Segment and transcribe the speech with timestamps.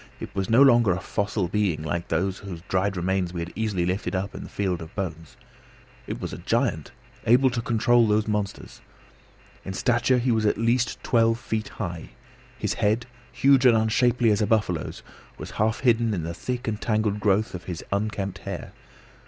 [0.19, 3.85] It was no longer a fossil being like him whose dried remains we had easily
[3.85, 5.37] lifted up in the field of bones;
[6.07, 6.91] it was a giant,
[7.27, 8.81] able to control those monsters.
[9.63, 12.09] In stature he was at least twelve feet high.
[12.57, 15.03] His head, huge and unshapely as a buffalo's,
[15.37, 18.73] was half hidden in the thick and tangled growth of his unkempt hair.